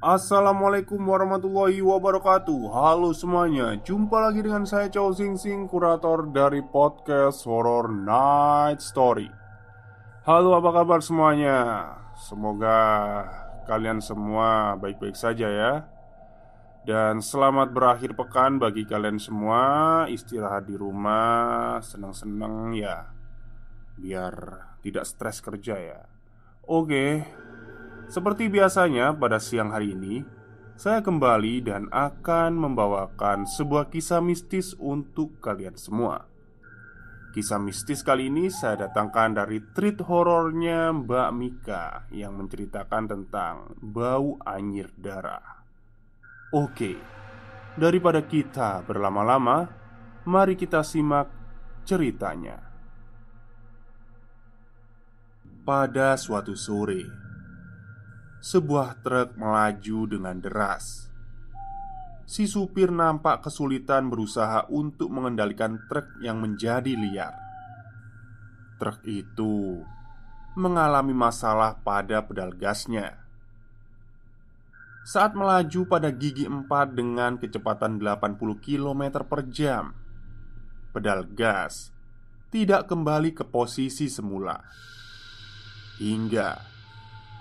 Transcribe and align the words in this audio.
Assalamualaikum 0.00 0.96
warahmatullahi 0.96 1.84
wabarakatuh. 1.84 2.72
Halo 2.72 3.12
semuanya 3.12 3.76
Jumpa 3.84 4.32
lagi 4.32 4.40
dengan 4.40 4.64
saya 4.64 4.88
Chow 4.88 5.12
Sing 5.12 5.36
Sing 5.36 5.68
Kurator 5.68 6.24
dari 6.32 6.64
podcast 6.64 7.44
Horror 7.44 7.92
Night 7.92 8.80
Story. 8.80 9.28
Halo 10.24 10.56
apa 10.56 10.72
kabar 10.72 11.04
semuanya? 11.04 11.84
Semoga 12.16 12.80
kalian 13.68 14.00
semua 14.00 14.72
baik-baik 14.80 15.20
saja 15.20 15.52
ya. 15.52 15.84
Dan 16.88 17.20
selamat 17.20 17.68
berakhir 17.76 18.16
pekan 18.16 18.56
bagi 18.56 18.88
kalian 18.88 19.20
semua. 19.20 20.08
Istirahat 20.08 20.64
di 20.64 20.80
rumah 20.80 21.76
Senang-senang 21.84 22.72
ya. 22.72 23.04
Biar 24.00 24.64
tidak 24.80 25.04
stres 25.04 25.44
kerja 25.44 25.76
ya. 25.76 26.00
Oke 26.64 27.20
seperti 28.10 28.50
biasanya, 28.50 29.14
pada 29.14 29.38
siang 29.38 29.70
hari 29.70 29.94
ini 29.94 30.26
saya 30.80 31.04
kembali 31.04 31.60
dan 31.60 31.86
akan 31.92 32.56
membawakan 32.56 33.44
sebuah 33.44 33.92
kisah 33.92 34.24
mistis 34.24 34.72
untuk 34.80 35.36
kalian 35.38 35.76
semua. 35.76 36.24
Kisah 37.30 37.62
mistis 37.62 38.02
kali 38.02 38.26
ini 38.26 38.50
saya 38.50 38.90
datangkan 38.90 39.38
dari 39.38 39.62
treat 39.70 40.02
horornya 40.02 40.90
Mbak 40.90 41.30
Mika 41.36 41.84
yang 42.10 42.34
menceritakan 42.34 43.04
tentang 43.06 43.76
bau 43.78 44.40
anyir 44.42 44.90
darah. 44.98 45.62
Oke, 46.50 46.98
daripada 47.78 48.26
kita 48.26 48.82
berlama-lama, 48.82 49.70
mari 50.26 50.58
kita 50.58 50.82
simak 50.82 51.30
ceritanya. 51.86 52.58
Pada 55.62 56.18
suatu 56.18 56.58
sore, 56.58 57.29
sebuah 58.40 59.04
truk 59.04 59.36
melaju 59.36 60.08
dengan 60.08 60.40
deras. 60.40 61.12
Si 62.24 62.48
supir 62.48 62.88
nampak 62.88 63.44
kesulitan 63.44 64.08
berusaha 64.08 64.64
untuk 64.72 65.12
mengendalikan 65.12 65.76
truk 65.92 66.08
yang 66.24 66.40
menjadi 66.40 66.96
liar. 66.96 67.36
Truk 68.80 69.04
itu 69.04 69.84
mengalami 70.56 71.12
masalah 71.12 71.76
pada 71.84 72.24
pedal 72.24 72.56
gasnya. 72.56 73.20
Saat 75.04 75.36
melaju 75.36 75.84
pada 75.84 76.08
gigi 76.08 76.48
empat 76.48 76.96
dengan 76.96 77.36
kecepatan 77.36 78.00
80 78.00 78.40
km 78.62 79.20
per 79.26 79.44
jam, 79.52 79.92
pedal 80.96 81.28
gas 81.28 81.92
tidak 82.48 82.88
kembali 82.88 83.36
ke 83.36 83.44
posisi 83.44 84.08
semula. 84.08 84.56
Hingga 86.00 86.79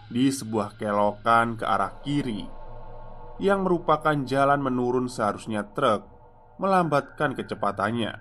di 0.10 0.34
sebuah 0.34 0.76
kelokan 0.76 1.62
ke 1.62 1.66
arah 1.66 2.02
kiri 2.02 2.44
yang 3.40 3.64
merupakan 3.64 4.18
jalan 4.26 4.60
menurun 4.60 5.08
seharusnya 5.08 5.64
truk 5.72 6.04
melambatkan 6.60 7.38
kecepatannya. 7.38 8.20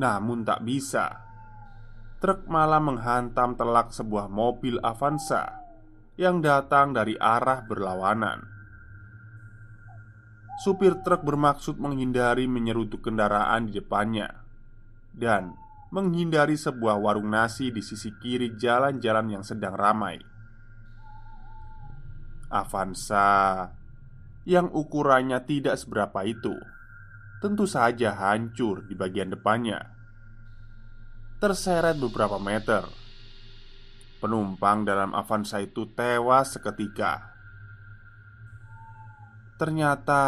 Namun 0.00 0.48
tak 0.48 0.64
bisa. 0.64 1.28
Truk 2.18 2.50
malah 2.50 2.82
menghantam 2.82 3.54
telak 3.54 3.94
sebuah 3.94 4.26
mobil 4.26 4.80
Avanza 4.82 5.62
yang 6.18 6.42
datang 6.42 6.90
dari 6.96 7.14
arah 7.14 7.62
berlawanan. 7.62 8.42
Supir 10.58 10.98
truk 11.06 11.22
bermaksud 11.22 11.78
menghindari 11.78 12.50
menyerutuk 12.50 13.06
kendaraan 13.06 13.70
di 13.70 13.78
depannya 13.78 14.26
dan 15.14 15.54
menghindari 15.94 16.58
sebuah 16.58 16.98
warung 16.98 17.30
nasi 17.30 17.70
di 17.70 17.78
sisi 17.78 18.10
kiri 18.18 18.58
jalan-jalan 18.58 19.38
yang 19.38 19.44
sedang 19.46 19.78
ramai. 19.78 20.18
Avanza 22.48 23.68
yang 24.48 24.72
ukurannya 24.72 25.44
tidak 25.44 25.76
seberapa 25.76 26.24
itu 26.24 26.56
tentu 27.38 27.70
saja 27.70 28.18
hancur 28.18 28.82
di 28.86 28.98
bagian 28.98 29.30
depannya. 29.30 29.78
Terseret 31.38 31.94
beberapa 32.02 32.40
meter. 32.42 32.82
Penumpang 34.18 34.82
dalam 34.82 35.14
Avanza 35.14 35.62
itu 35.62 35.86
tewas 35.94 36.58
seketika. 36.58 37.30
Ternyata 39.54 40.22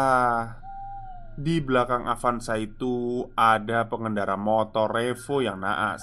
di 1.35 1.59
belakang 1.59 2.07
Avanza 2.07 2.55
itu 2.55 3.27
ada 3.35 3.91
pengendara 3.91 4.39
motor 4.39 4.87
Revo 4.87 5.43
yang 5.43 5.59
naas. 5.59 5.99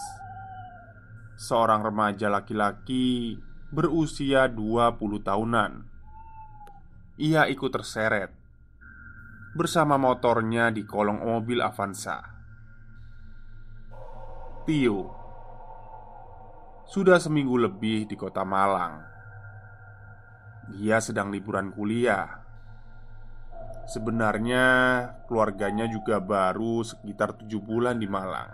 Seorang 1.41 1.89
remaja 1.89 2.29
laki-laki 2.29 3.39
berusia 3.73 4.51
20 4.53 5.25
tahunan 5.25 5.98
ia 7.19 7.51
ikut 7.51 7.75
terseret 7.75 8.31
bersama 9.59 9.99
motornya 9.99 10.71
di 10.71 10.87
kolong 10.87 11.19
mobil 11.19 11.59
Avanza. 11.59 12.23
Tio 14.63 15.19
sudah 16.87 17.19
seminggu 17.19 17.59
lebih 17.59 18.07
di 18.07 18.15
kota 18.15 18.47
Malang. 18.47 19.03
Dia 20.71 21.03
sedang 21.03 21.35
liburan 21.35 21.75
kuliah. 21.75 22.39
Sebenarnya 23.91 24.65
keluarganya 25.27 25.91
juga 25.91 26.23
baru 26.23 26.87
sekitar 26.87 27.35
tujuh 27.35 27.59
bulan 27.59 27.99
di 27.99 28.07
Malang. 28.07 28.53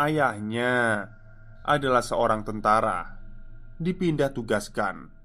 Ayahnya 0.00 1.04
adalah 1.68 2.00
seorang 2.00 2.48
tentara 2.48 3.20
dipindah 3.76 4.32
tugaskan 4.32 5.17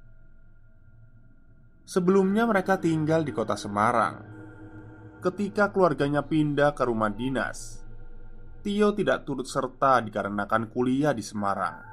Sebelumnya 1.83 2.47
mereka 2.47 2.79
tinggal 2.79 3.27
di 3.27 3.35
kota 3.35 3.59
Semarang. 3.59 4.23
Ketika 5.19 5.67
keluarganya 5.67 6.23
pindah 6.23 6.71
ke 6.71 6.83
rumah 6.87 7.11
dinas 7.11 7.83
Tio 8.63 8.95
tidak 8.95 9.27
turut 9.27 9.43
serta 9.43 9.99
dikarenakan 9.99 10.71
kuliah 10.71 11.11
di 11.11 11.19
Semarang. 11.19 11.83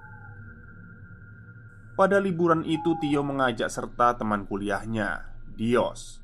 Pada 1.99 2.23
liburan 2.23 2.62
itu 2.62 2.94
Tio 3.03 3.26
mengajak 3.26 3.67
serta 3.67 4.15
teman 4.15 4.47
kuliahnya, 4.47 5.26
Dios 5.59 6.23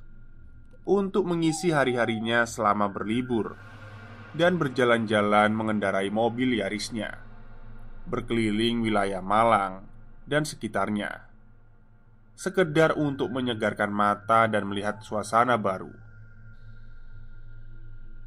Untuk 0.87 1.27
mengisi 1.27 1.75
hari-harinya 1.75 2.47
selama 2.47 2.87
berlibur 2.87 3.59
Dan 4.31 4.63
berjalan-jalan 4.63 5.51
mengendarai 5.51 6.15
mobil 6.15 6.63
Yarisnya 6.63 7.19
Berkeliling 8.07 8.87
wilayah 8.87 9.21
Malang 9.21 9.91
dan 10.27 10.47
sekitarnya 10.47 11.26
sekedar 12.37 12.93
untuk 12.95 13.33
menyegarkan 13.33 13.89
mata 13.89 14.45
dan 14.45 14.69
melihat 14.69 15.01
suasana 15.01 15.57
baru. 15.57 15.91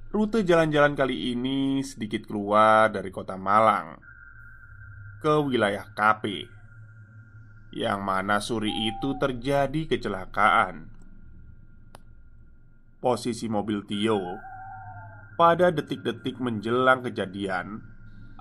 Rute 0.09 0.41
jalan-jalan 0.41 0.97
kali 0.97 1.37
ini 1.37 1.85
sedikit 1.85 2.25
keluar 2.25 2.89
dari 2.89 3.13
kota 3.13 3.37
Malang 3.37 4.01
ke 5.21 5.37
wilayah 5.45 5.85
KP, 5.93 6.49
yang 7.77 8.01
mana 8.01 8.41
suri 8.41 8.73
itu 8.89 9.13
terjadi 9.21 9.85
kecelakaan. 9.85 10.89
Posisi 12.97 13.45
mobil 13.45 13.85
Tio 13.85 14.19
pada 15.37 15.69
detik-detik 15.69 16.41
menjelang 16.41 17.05
kejadian 17.05 17.79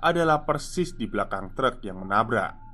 adalah 0.01 0.43
persis 0.43 0.97
di 0.97 1.05
belakang 1.05 1.53
truk 1.53 1.79
yang 1.85 2.01
menabrak. 2.01 2.68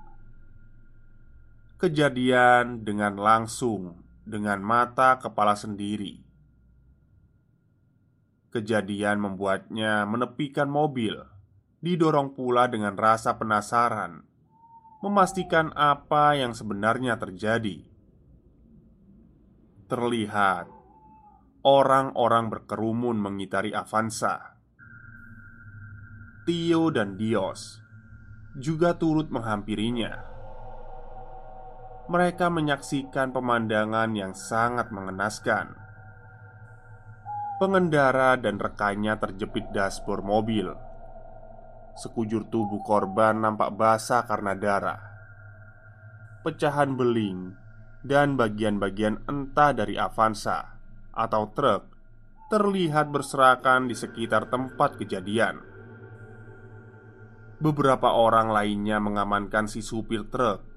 Kejadian 1.76 2.88
dengan 2.88 3.20
langsung 3.20 4.00
dengan 4.24 4.64
mata 4.64 5.20
kepala 5.20 5.60
sendiri. 5.60 6.24
Kejadian 8.50 9.20
membuatnya 9.20 10.08
menepikan 10.08 10.72
mobil, 10.72 11.20
didorong 11.84 12.32
pula 12.32 12.72
dengan 12.72 12.96
rasa 12.96 13.36
penasaran, 13.36 14.24
memastikan 15.04 15.76
apa 15.76 16.40
yang 16.40 16.56
sebenarnya 16.56 17.20
terjadi 17.20 17.96
terlihat 19.86 20.66
orang-orang 21.62 22.50
berkerumun 22.50 23.22
mengitari 23.22 23.70
Avanza. 23.70 24.58
Tio 26.46 26.90
dan 26.94 27.18
Dios 27.18 27.82
juga 28.58 28.98
turut 28.98 29.30
menghampirinya. 29.30 30.35
Mereka 32.06 32.54
menyaksikan 32.54 33.34
pemandangan 33.34 34.14
yang 34.14 34.38
sangat 34.38 34.94
mengenaskan. 34.94 35.74
Pengendara 37.58 38.38
dan 38.38 38.62
rekannya 38.62 39.18
terjepit 39.18 39.74
dashboard 39.74 40.22
mobil. 40.22 40.70
Sekujur 41.98 42.46
tubuh 42.52 42.84
korban 42.86 43.42
nampak 43.42 43.74
basah 43.74 44.22
karena 44.28 44.54
darah. 44.54 45.02
Pecahan 46.46 46.94
beling 46.94 47.58
dan 48.06 48.38
bagian-bagian 48.38 49.26
entah 49.26 49.74
dari 49.74 49.98
Avanza 49.98 50.78
atau 51.10 51.50
truk 51.58 51.90
terlihat 52.54 53.10
berserakan 53.10 53.90
di 53.90 53.98
sekitar 53.98 54.54
tempat 54.54 55.02
kejadian. 55.02 55.58
Beberapa 57.58 58.14
orang 58.14 58.54
lainnya 58.54 59.02
mengamankan 59.02 59.66
si 59.66 59.82
supir 59.82 60.30
truk. 60.30 60.75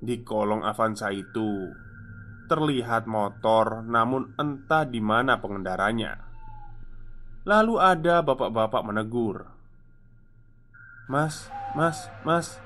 Di 0.00 0.24
kolong 0.24 0.64
Avanza 0.64 1.12
itu. 1.12 1.68
Terlihat 2.48 3.04
motor, 3.04 3.84
namun 3.84 4.32
entah 4.40 4.88
di 4.88 4.98
mana 4.98 5.38
pengendaranya. 5.38 6.16
Lalu 7.44 7.74
ada 7.80 8.20
bapak-bapak 8.24 8.82
menegur, 8.84 9.48
"Mas, 11.08 11.48
mas, 11.76 12.08
mas, 12.24 12.60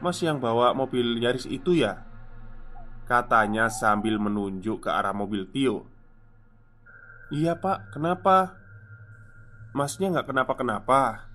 mas 0.00 0.16
yang 0.20 0.40
bawa 0.40 0.72
mobil 0.72 1.20
Yaris 1.20 1.48
itu 1.48 1.76
ya?" 1.76 2.04
Katanya 3.08 3.68
sambil 3.68 4.16
menunjuk 4.16 4.86
ke 4.86 4.90
arah 4.92 5.12
mobil 5.12 5.44
Tio. 5.50 5.88
Iya 7.32 7.56
pak, 7.56 7.96
kenapa? 7.96 8.60
Masnya 9.72 10.12
nggak 10.12 10.28
kenapa-kenapa. 10.28 11.32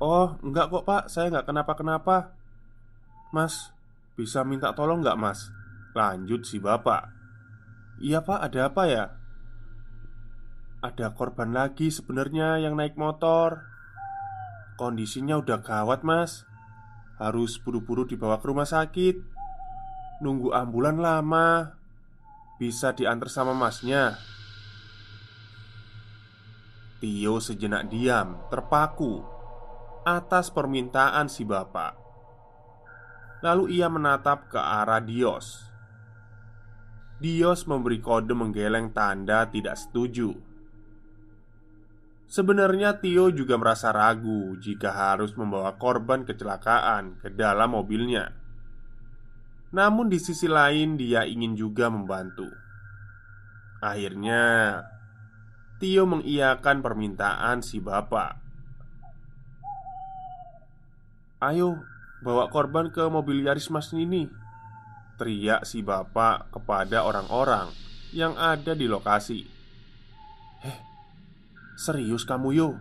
Oh, 0.00 0.36
enggak 0.44 0.68
kok 0.68 0.84
pak, 0.84 1.02
saya 1.08 1.32
nggak 1.32 1.48
kenapa-kenapa. 1.48 2.36
Mas, 3.32 3.72
bisa 4.12 4.44
minta 4.44 4.76
tolong 4.76 5.00
nggak 5.00 5.16
mas? 5.16 5.48
Lanjut 5.96 6.44
si 6.44 6.60
bapak. 6.60 7.08
Iya 8.00 8.20
pak, 8.20 8.40
ada 8.44 8.68
apa 8.68 8.82
ya? 8.88 9.04
Ada 10.82 11.14
korban 11.14 11.54
lagi 11.54 11.88
sebenarnya 11.88 12.60
yang 12.60 12.74
naik 12.74 12.98
motor. 12.98 13.64
Kondisinya 14.76 15.38
udah 15.38 15.62
gawat 15.62 16.02
mas. 16.02 16.44
Harus 17.16 17.56
buru-buru 17.62 18.04
dibawa 18.04 18.42
ke 18.42 18.50
rumah 18.50 18.66
sakit. 18.66 19.16
Nunggu 20.20 20.50
ambulan 20.50 20.98
lama. 20.98 21.78
Bisa 22.58 22.92
diantar 22.92 23.30
sama 23.30 23.54
masnya. 23.54 24.18
Tio 27.02 27.42
sejenak 27.42 27.90
diam, 27.90 28.38
terpaku 28.46 29.26
Atas 30.06 30.54
permintaan 30.54 31.26
si 31.26 31.42
bapak 31.42 32.01
Lalu 33.42 33.74
ia 33.74 33.90
menatap 33.90 34.48
ke 34.54 34.58
arah 34.58 35.02
Dios. 35.02 35.66
Dios 37.22 37.66
memberi 37.70 38.02
kode 38.02 38.34
menggeleng 38.34 38.94
tanda 38.94 39.46
tidak 39.50 39.78
setuju. 39.78 40.34
Sebenarnya 42.32 42.96
Tio 42.96 43.28
juga 43.28 43.60
merasa 43.60 43.92
ragu 43.92 44.56
jika 44.56 44.88
harus 44.88 45.36
membawa 45.36 45.76
korban 45.76 46.24
kecelakaan 46.24 47.20
ke 47.20 47.28
dalam 47.28 47.76
mobilnya. 47.76 48.32
Namun 49.76 50.08
di 50.08 50.16
sisi 50.16 50.48
lain 50.48 50.96
dia 50.96 51.28
ingin 51.28 51.52
juga 51.52 51.92
membantu. 51.92 52.48
Akhirnya 53.84 54.42
Tio 55.76 56.08
mengiyakan 56.08 56.80
permintaan 56.80 57.60
si 57.60 57.82
bapak. 57.84 58.38
Ayo 61.42 61.84
bawa 62.22 62.48
korban 62.48 62.94
ke 62.94 63.02
mobil 63.10 63.42
Yaris 63.42 63.68
Mas 63.68 63.90
ini 63.92 64.30
Teriak 65.20 65.68
si 65.68 65.84
bapak 65.84 66.50
kepada 66.50 67.04
orang-orang 67.04 67.68
yang 68.16 68.32
ada 68.34 68.72
di 68.72 68.88
lokasi. 68.88 69.44
Eh, 70.64 70.78
serius 71.76 72.24
kamu 72.24 72.48
yo? 72.56 72.74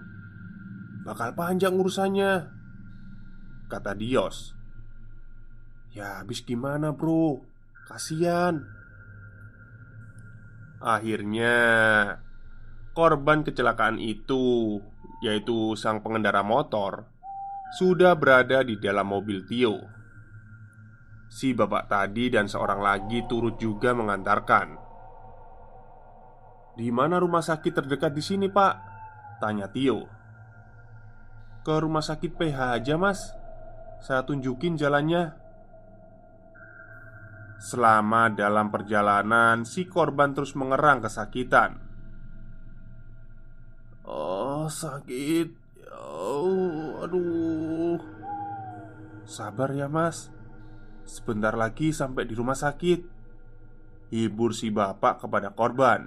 Bakal 1.03 1.35
panjang 1.35 1.75
urusannya 1.75 2.47
Kata 3.67 3.93
Dios. 3.93 4.55
Ya 5.91 6.23
habis 6.23 6.41
gimana 6.41 6.95
bro? 6.95 7.43
Kasian 7.85 8.63
Akhirnya 10.79 11.55
Korban 12.95 13.43
kecelakaan 13.43 13.99
itu 13.99 14.79
Yaitu 15.19 15.75
sang 15.75 15.99
pengendara 15.99 16.41
motor 16.47 17.10
Sudah 17.77 18.15
berada 18.19 18.63
di 18.63 18.75
dalam 18.75 19.07
mobil 19.07 19.47
Tio 19.47 19.79
Si 21.31 21.56
bapak 21.56 21.88
tadi 21.88 22.27
dan 22.27 22.51
seorang 22.51 22.83
lagi 22.83 23.23
turut 23.27 23.56
juga 23.56 23.95
mengantarkan 23.95 24.68
Di 26.75 26.91
mana 26.91 27.19
rumah 27.19 27.39
sakit 27.39 27.71
terdekat 27.71 28.12
di 28.12 28.23
sini 28.23 28.47
pak? 28.51 28.73
Tanya 29.39 29.71
Tio 29.71 30.03
Ke 31.63 31.79
rumah 31.79 32.03
sakit 32.03 32.35
PH 32.35 32.59
aja 32.83 32.95
mas 33.00 33.31
Saya 34.03 34.27
tunjukin 34.27 34.75
jalannya 34.75 35.41
Selama 37.62 38.33
dalam 38.33 38.74
perjalanan, 38.74 39.69
si 39.69 39.85
korban 39.85 40.33
terus 40.33 40.57
mengerang 40.57 41.06
kesakitan. 41.06 41.77
Oh, 44.01 44.65
sakit. 44.65 45.53
Oh, 45.93 47.05
aduh. 47.05 47.70
Sabar 49.31 49.71
ya, 49.71 49.88
Mas. 49.88 50.27
Sebentar 51.07 51.55
lagi 51.55 51.95
sampai 51.95 52.27
di 52.27 52.35
rumah 52.35 52.51
sakit. 52.51 53.00
Hibur 54.11 54.51
si 54.51 54.67
bapak 54.67 55.23
kepada 55.23 55.55
korban. 55.55 56.03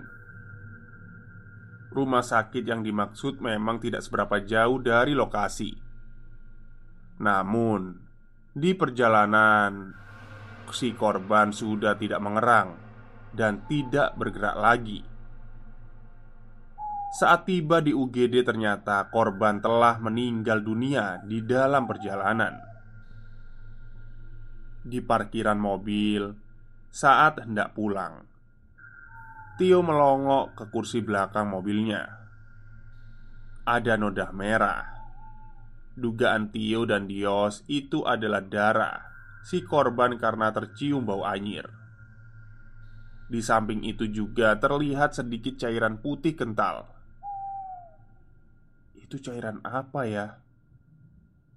Rumah 1.88 2.20
sakit 2.20 2.68
yang 2.68 2.84
dimaksud 2.84 3.40
memang 3.40 3.80
tidak 3.80 4.04
seberapa 4.04 4.44
jauh 4.44 4.76
dari 4.76 5.16
lokasi. 5.16 5.72
Namun, 7.24 7.96
di 8.52 8.76
perjalanan 8.76 9.96
si 10.68 10.92
korban 10.92 11.48
sudah 11.48 11.96
tidak 11.96 12.20
mengerang 12.20 12.76
dan 13.32 13.64
tidak 13.64 14.12
bergerak 14.20 14.60
lagi. 14.60 15.00
Saat 17.16 17.48
tiba 17.48 17.80
di 17.80 17.96
UGD, 17.96 18.44
ternyata 18.44 19.08
korban 19.08 19.64
telah 19.64 19.96
meninggal 19.96 20.60
dunia 20.60 21.24
di 21.24 21.40
dalam 21.40 21.88
perjalanan. 21.88 22.73
Di 24.84 25.00
parkiran 25.00 25.56
mobil, 25.56 26.28
saat 26.92 27.40
hendak 27.40 27.72
pulang, 27.72 28.28
Tio 29.56 29.80
melongok 29.80 30.58
ke 30.58 30.64
kursi 30.68 31.00
belakang 31.00 31.48
mobilnya. 31.48 32.04
Ada 33.64 33.96
noda 33.96 34.28
merah. 34.34 34.82
Dugaan 35.94 36.52
Tio 36.52 36.84
dan 36.84 37.08
Dios 37.08 37.64
itu 37.70 38.04
adalah 38.04 38.42
darah 38.42 38.98
si 39.46 39.62
korban 39.62 40.18
karena 40.18 40.50
tercium 40.50 41.06
bau 41.06 41.22
anyir. 41.22 41.70
Di 43.30 43.40
samping 43.40 43.86
itu 43.86 44.10
juga 44.10 44.58
terlihat 44.58 45.14
sedikit 45.14 45.54
cairan 45.54 46.02
putih 46.02 46.34
kental. 46.34 46.90
Itu 48.98 49.22
cairan 49.22 49.62
apa 49.62 50.02
ya? 50.08 50.26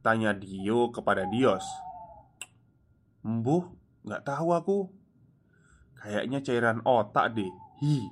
Tanya 0.05 0.38
Dio 0.38 0.93
kepada 0.93 1.25
Dios. 1.27 1.65
Embuh, 3.27 3.75
nggak 4.07 4.24
tahu 4.24 4.55
aku. 4.55 4.79
Kayaknya 6.00 6.39
cairan 6.39 6.79
otak 6.88 7.36
deh. 7.36 7.51
Hi. 7.84 8.07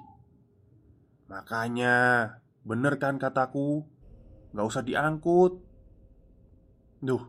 Makanya, 1.31 1.95
bener 2.67 2.99
kan 2.99 3.15
kataku? 3.15 3.87
Nggak 4.51 4.67
usah 4.67 4.83
diangkut. 4.83 5.63
Duh, 6.99 7.23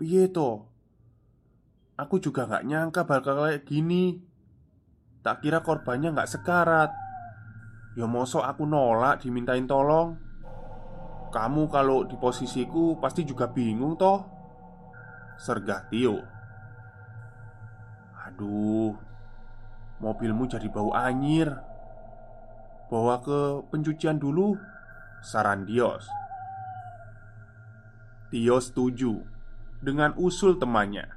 piye 0.00 0.32
toh? 0.32 0.64
Aku 1.98 2.22
juga 2.22 2.46
gak 2.46 2.62
nyangka 2.62 3.02
bakal 3.02 3.42
kayak 3.42 3.66
gini 3.66 4.22
Tak 5.26 5.42
kira 5.42 5.66
korbannya 5.66 6.14
gak 6.14 6.30
sekarat 6.30 6.94
Ya 7.98 8.06
mosok 8.06 8.46
aku 8.46 8.62
nolak 8.62 9.26
dimintain 9.26 9.66
tolong 9.66 10.14
Kamu 11.34 11.66
kalau 11.66 12.06
di 12.06 12.14
posisiku 12.14 13.02
pasti 13.02 13.26
juga 13.26 13.50
bingung 13.50 13.98
toh 13.98 14.22
Sergah 15.42 15.90
Tio 15.90 16.37
Aduh 18.38 18.94
Mobilmu 19.98 20.46
jadi 20.46 20.70
bau 20.70 20.94
anyir. 20.94 21.50
Bawa 22.86 23.18
ke 23.18 23.66
pencucian 23.66 24.22
dulu 24.22 24.54
Saran 25.26 25.66
Dios. 25.66 26.06
Tio 28.30 28.62
setuju 28.62 29.18
Dengan 29.82 30.14
usul 30.14 30.54
temannya. 30.54 31.10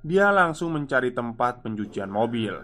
Dia 0.00 0.32
langsung 0.32 0.72
mencari 0.72 1.12
tempat 1.12 1.60
pencucian 1.60 2.08
mobil. 2.08 2.56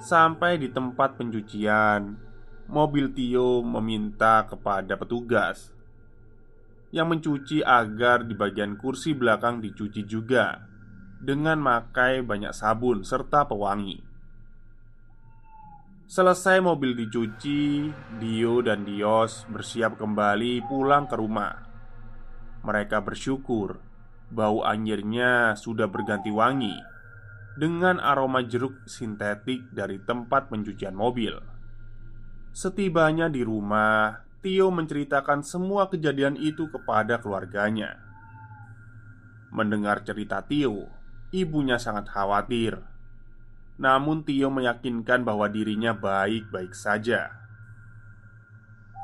Sampai 0.00 0.56
di 0.56 0.72
tempat 0.72 1.20
pencucian, 1.20 2.16
mobil 2.72 3.12
Tio 3.12 3.60
meminta 3.60 4.48
kepada 4.48 4.96
petugas 4.96 5.68
yang 6.88 7.12
mencuci 7.12 7.60
agar 7.60 8.24
di 8.24 8.32
bagian 8.32 8.80
kursi 8.80 9.12
belakang 9.12 9.60
dicuci 9.60 10.08
juga 10.08 10.71
dengan 11.22 11.62
memakai 11.62 12.20
banyak 12.26 12.50
sabun 12.50 13.06
serta 13.06 13.46
pewangi. 13.46 14.02
Selesai 16.10 16.60
mobil 16.60 16.92
dicuci, 16.92 17.88
Dio 18.20 18.60
dan 18.60 18.84
Dios 18.84 19.48
bersiap 19.48 19.96
kembali 19.96 20.60
pulang 20.68 21.08
ke 21.08 21.16
rumah. 21.16 21.56
Mereka 22.66 23.00
bersyukur 23.00 23.80
bau 24.28 24.60
anyirnya 24.66 25.56
sudah 25.56 25.88
berganti 25.88 26.28
wangi 26.28 26.76
dengan 27.56 28.00
aroma 28.00 28.44
jeruk 28.44 28.84
sintetik 28.84 29.72
dari 29.72 30.00
tempat 30.04 30.52
pencucian 30.52 30.92
mobil. 30.92 31.36
Setibanya 32.52 33.32
di 33.32 33.40
rumah, 33.40 34.24
Tio 34.44 34.68
menceritakan 34.68 35.40
semua 35.40 35.88
kejadian 35.88 36.36
itu 36.36 36.68
kepada 36.68 37.20
keluarganya. 37.24 37.96
Mendengar 39.48 40.04
cerita 40.04 40.44
Tio, 40.44 41.01
ibunya 41.32 41.80
sangat 41.80 42.12
khawatir. 42.12 42.78
Namun 43.80 44.22
Tio 44.22 44.52
meyakinkan 44.52 45.24
bahwa 45.24 45.48
dirinya 45.48 45.96
baik-baik 45.96 46.76
saja. 46.76 47.32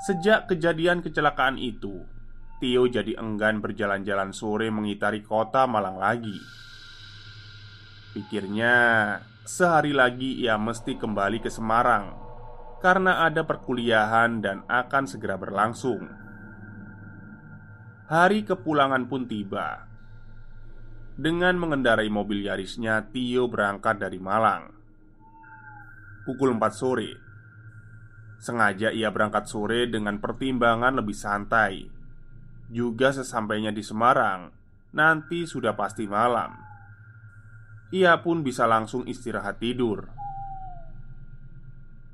Sejak 0.07 0.47
kejadian 0.47 1.03
kecelakaan 1.03 1.59
itu, 1.59 2.07
Tio 2.63 2.87
jadi 2.87 3.19
enggan 3.19 3.59
berjalan-jalan 3.59 4.31
sore 4.31 4.71
mengitari 4.71 5.25
kota 5.25 5.67
Malang 5.67 5.99
lagi. 5.99 6.39
Pikirnya, 8.15 8.77
sehari 9.43 9.97
lagi 9.97 10.39
ia 10.39 10.55
mesti 10.61 10.95
kembali 10.95 11.43
ke 11.43 11.51
Semarang 11.51 12.15
karena 12.79 13.27
ada 13.27 13.43
perkuliahan 13.43 14.39
dan 14.39 14.63
akan 14.71 15.05
segera 15.11 15.35
berlangsung. 15.35 16.07
Hari 18.07 18.47
kepulangan 18.47 19.11
pun 19.11 19.27
tiba. 19.27 19.88
Dengan 21.19 21.59
mengendarai 21.59 22.07
mobil 22.07 22.47
Yarisnya, 22.47 23.11
Tio 23.11 23.51
berangkat 23.51 23.99
dari 23.99 24.23
Malang. 24.23 24.71
Pukul 26.23 26.55
4 26.55 26.71
sore. 26.71 27.11
Sengaja 28.39 28.95
ia 28.95 29.11
berangkat 29.11 29.51
sore 29.51 29.91
dengan 29.91 30.23
pertimbangan 30.23 31.03
lebih 31.03 31.19
santai. 31.19 31.91
Juga 32.71 33.11
sesampainya 33.11 33.75
di 33.75 33.83
Semarang, 33.83 34.55
nanti 34.95 35.43
sudah 35.43 35.75
pasti 35.75 36.07
malam 36.07 36.69
ia 37.89 38.21
pun 38.21 38.45
bisa 38.45 38.69
langsung 38.69 39.09
istirahat 39.09 39.61
tidur. 39.61 40.13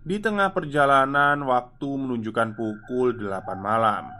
Di 0.04 0.20
tengah 0.20 0.52
perjalanan, 0.52 1.40
waktu 1.48 1.88
menunjukkan 1.88 2.54
pukul 2.54 3.16
8 3.16 3.58
malam. 3.58 4.12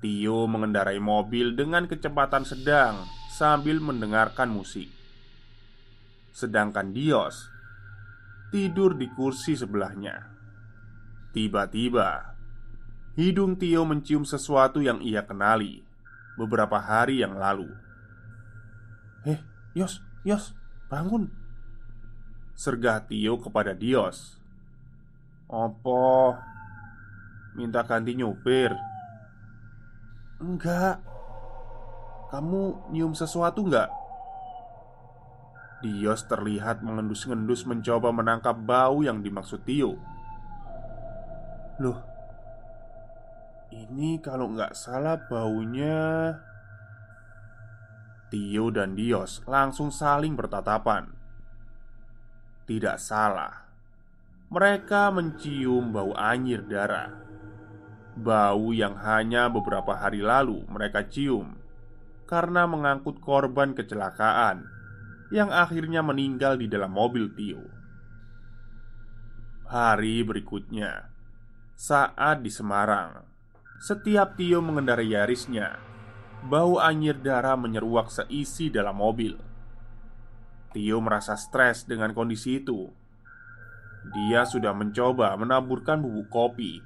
Tio 0.00 0.48
mengendarai 0.48 0.96
mobil 0.96 1.52
dengan 1.52 1.84
kecepatan 1.84 2.48
sedang 2.48 3.04
sambil 3.40 3.80
mendengarkan 3.80 4.52
musik. 4.52 4.92
Sedangkan 6.36 6.92
Dios 6.92 7.48
tidur 8.52 8.92
di 8.92 9.08
kursi 9.08 9.56
sebelahnya. 9.56 10.28
Tiba-tiba, 11.32 12.36
hidung 13.16 13.56
Tio 13.56 13.88
mencium 13.88 14.28
sesuatu 14.28 14.84
yang 14.84 15.00
ia 15.00 15.24
kenali 15.24 15.80
beberapa 16.36 16.76
hari 16.76 17.24
yang 17.24 17.40
lalu. 17.40 17.72
"Eh, 19.24 19.40
Yos, 19.72 20.04
Yos, 20.28 20.52
bangun 20.92 21.30
Sergah 22.58 23.06
Tio 23.06 23.38
kepada 23.40 23.72
Dios 23.72 24.36
Opo 25.48 26.36
Minta 27.56 27.86
ganti 27.86 28.12
nyupir 28.18 28.74
Enggak 30.42 31.09
Kamu 32.30 32.94
nyium 32.94 33.10
sesuatu 33.10 33.66
enggak? 33.66 33.90
Dios 35.82 36.28
terlihat 36.30 36.84
mengendus-ngendus 36.84 37.66
mencoba 37.66 38.14
menangkap 38.14 38.54
bau 38.54 39.00
yang 39.00 39.24
dimaksud 39.24 39.64
Tio 39.64 39.96
Loh 41.80 41.98
Ini 43.72 44.20
kalau 44.20 44.52
nggak 44.52 44.76
salah 44.76 45.16
baunya 45.24 46.36
Tio 48.30 48.70
dan 48.70 48.94
Dios 48.94 49.42
langsung 49.50 49.90
saling 49.90 50.38
bertatapan. 50.38 51.10
Tidak 52.62 52.94
salah, 53.02 53.66
mereka 54.54 55.10
mencium 55.10 55.90
bau 55.90 56.14
anyir 56.14 56.62
darah. 56.62 57.10
Bau 58.14 58.70
yang 58.70 58.94
hanya 59.02 59.50
beberapa 59.50 59.98
hari 59.98 60.22
lalu 60.22 60.62
mereka 60.70 61.02
cium 61.10 61.59
karena 62.30 62.62
mengangkut 62.70 63.18
korban 63.18 63.74
kecelakaan 63.74 64.62
yang 65.34 65.50
akhirnya 65.50 65.98
meninggal 66.06 66.54
di 66.54 66.70
dalam 66.70 66.94
mobil 66.94 67.34
Tio. 67.34 67.66
Hari 69.66 70.22
berikutnya, 70.22 71.10
saat 71.74 72.46
di 72.46 72.50
Semarang, 72.54 73.26
setiap 73.82 74.38
Tio 74.38 74.62
mengendarai 74.62 75.10
Yarisnya, 75.10 75.90
Bau 76.40 76.80
anyir 76.80 77.20
darah 77.20 77.52
menyeruak 77.52 78.08
seisi 78.08 78.72
dalam 78.72 78.96
mobil. 78.96 79.36
Tio 80.72 80.96
merasa 81.04 81.36
stres 81.36 81.84
dengan 81.84 82.16
kondisi 82.16 82.64
itu. 82.64 82.88
Dia 84.16 84.48
sudah 84.48 84.72
mencoba 84.72 85.36
menaburkan 85.36 86.00
bubuk 86.00 86.32
kopi 86.32 86.80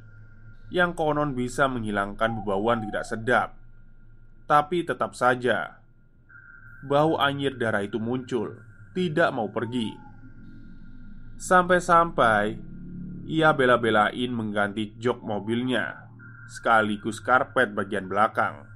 yang 0.74 0.98
konon 0.98 1.38
bisa 1.38 1.70
menghilangkan 1.70 2.42
bebauan 2.42 2.82
tidak 2.82 3.06
sedap, 3.06 3.54
tapi 4.44 4.84
tetap 4.84 5.16
saja 5.16 5.80
bau 6.84 7.16
anyir 7.16 7.56
darah 7.56 7.80
itu 7.80 7.96
muncul, 7.96 8.60
tidak 8.92 9.32
mau 9.32 9.48
pergi. 9.48 9.96
Sampai-sampai 11.40 12.60
ia 13.24 13.56
bela-belain 13.56 14.30
mengganti 14.30 14.92
jok 15.00 15.24
mobilnya 15.24 16.04
sekaligus 16.46 17.24
karpet 17.24 17.72
bagian 17.72 18.06
belakang. 18.06 18.68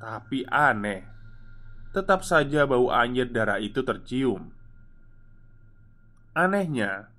Tapi 0.00 0.48
aneh 0.48 1.04
Tetap 1.92 2.22
saja 2.24 2.64
bau 2.64 2.88
anyir 2.88 3.28
darah 3.28 3.60
itu 3.60 3.82
tercium. 3.84 4.54
Anehnya 6.32 7.10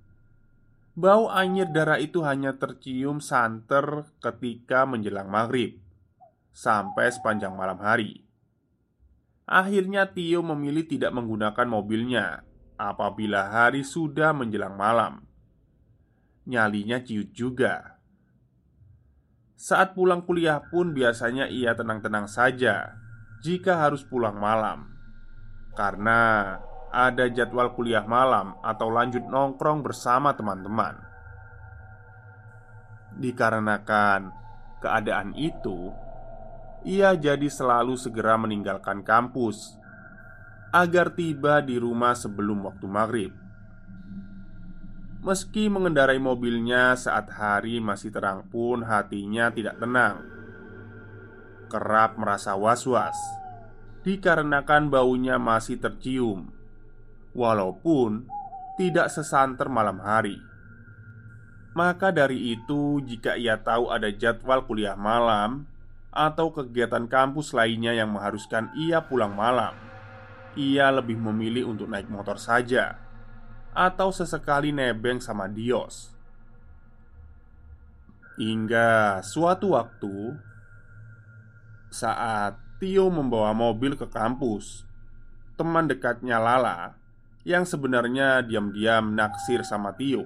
Bau 0.98 1.30
anyir 1.30 1.70
darah 1.70 2.02
itu 2.02 2.24
hanya 2.26 2.58
tercium 2.58 3.22
santer 3.22 4.08
ketika 4.24 4.88
menjelang 4.88 5.30
maghrib 5.30 5.78
Sampai 6.52 7.12
sepanjang 7.12 7.56
malam 7.56 7.80
hari. 7.80 8.28
Akhirnya 9.48 10.08
Tio 10.12 10.44
memilih 10.44 10.88
tidak 10.88 11.12
menggunakan 11.12 11.68
mobilnya 11.68 12.48
Apabila 12.82 13.54
hari 13.54 13.86
sudah 13.86 14.34
menjelang 14.34 14.74
malam. 14.74 15.22
Nyalinya 16.50 16.98
ciut 16.98 17.30
juga. 17.30 18.02
Saat 19.54 19.94
pulang 19.94 20.26
kuliah 20.26 20.58
pun 20.74 20.90
biasanya 20.90 21.46
ia 21.46 21.78
tenang-tenang 21.78 22.26
saja 22.26 22.98
jika 23.46 23.86
harus 23.86 24.02
pulang 24.02 24.34
malam. 24.42 24.90
Karena 25.78 26.58
ada 26.90 27.30
jadwal 27.30 27.70
kuliah 27.78 28.02
malam 28.02 28.58
atau 28.66 28.90
lanjut 28.90 29.30
nongkrong 29.30 29.86
bersama 29.86 30.34
teman-teman. 30.34 30.98
Dikarenakan 33.14 34.34
keadaan 34.82 35.38
itu 35.38 35.94
Ia 36.82 37.14
jadi 37.14 37.46
selalu 37.46 37.94
segera 37.94 38.42
meninggalkan 38.42 39.06
kampus 39.06 39.78
Agar 40.74 41.14
tiba 41.14 41.62
di 41.62 41.76
rumah 41.78 42.16
sebelum 42.16 42.64
waktu 42.64 42.88
maghrib. 42.88 43.34
Meski 45.22 45.70
mengendarai 45.70 46.18
mobilnya 46.18 46.98
saat 46.98 47.30
hari 47.30 47.78
masih 47.78 48.10
terang 48.10 48.48
pun 48.50 48.82
hatinya 48.82 49.54
tidak 49.54 49.78
tenang. 49.78 50.26
Kerap 51.70 52.18
merasa 52.18 52.58
was-was 52.58 53.20
Dikarenakan 54.02 54.90
baunya 54.90 55.38
masih 55.38 55.78
tercium 55.78 56.50
Walaupun 57.38 58.26
tidak 58.82 59.14
sesanter 59.14 59.70
malam 59.70 60.02
hari. 60.02 60.42
Maka 61.78 62.12
dari 62.12 62.52
itu, 62.52 63.00
jika 63.06 63.38
ia 63.38 63.56
tahu 63.62 63.94
ada 63.94 64.12
jadwal 64.12 64.66
kuliah 64.68 64.98
malam 64.98 65.71
atau 66.12 66.52
kegiatan 66.52 67.08
kampus 67.08 67.56
lainnya 67.56 67.96
yang 67.96 68.12
mengharuskan 68.12 68.70
ia 68.76 69.00
pulang 69.00 69.32
malam, 69.32 69.72
ia 70.60 70.92
lebih 70.92 71.16
memilih 71.16 71.72
untuk 71.72 71.88
naik 71.88 72.12
motor 72.12 72.36
saja 72.36 73.00
atau 73.72 74.12
sesekali 74.12 74.76
nebeng 74.76 75.24
sama 75.24 75.48
Dios. 75.48 76.12
Hingga 78.36 79.24
suatu 79.24 79.80
waktu, 79.80 80.36
saat 81.88 82.60
Tio 82.82 83.08
membawa 83.14 83.54
mobil 83.54 83.94
ke 83.94 84.10
kampus, 84.10 84.84
teman 85.54 85.86
dekatnya 85.86 86.42
Lala 86.42 86.98
yang 87.46 87.64
sebenarnya 87.64 88.42
diam-diam 88.42 89.14
naksir 89.14 89.62
sama 89.62 89.94
Tio 89.94 90.26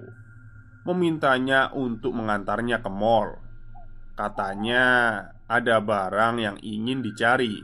memintanya 0.85 1.73
untuk 1.73 2.13
mengantarnya 2.15 2.79
ke 2.79 2.87
mall. 2.87 3.41
Katanya 4.15 5.19
ada 5.45 5.77
barang 5.77 6.35
yang 6.41 6.57
ingin 6.65 7.05
dicari. 7.05 7.61